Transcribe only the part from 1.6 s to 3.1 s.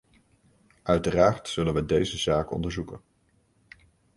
we deze zaak onderzoeken.